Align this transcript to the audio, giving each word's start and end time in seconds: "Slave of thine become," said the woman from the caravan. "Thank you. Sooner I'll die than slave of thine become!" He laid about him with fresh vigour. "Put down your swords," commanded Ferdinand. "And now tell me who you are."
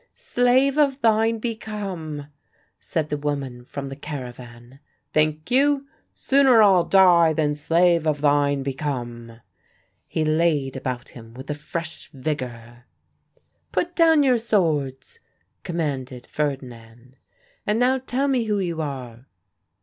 "Slave 0.15 0.79
of 0.79 0.99
thine 1.03 1.37
become," 1.37 2.25
said 2.79 3.09
the 3.09 3.17
woman 3.19 3.65
from 3.65 3.89
the 3.89 3.95
caravan. 3.95 4.79
"Thank 5.13 5.51
you. 5.51 5.85
Sooner 6.15 6.63
I'll 6.63 6.85
die 6.85 7.33
than 7.33 7.53
slave 7.53 8.07
of 8.07 8.19
thine 8.21 8.63
become!" 8.63 9.41
He 10.07 10.25
laid 10.25 10.75
about 10.75 11.09
him 11.09 11.35
with 11.35 11.55
fresh 11.55 12.09
vigour. 12.11 12.85
"Put 13.71 13.95
down 13.95 14.23
your 14.23 14.39
swords," 14.39 15.19
commanded 15.61 16.25
Ferdinand. 16.25 17.17
"And 17.67 17.77
now 17.77 17.99
tell 17.99 18.27
me 18.27 18.45
who 18.45 18.57
you 18.57 18.81
are." 18.81 19.27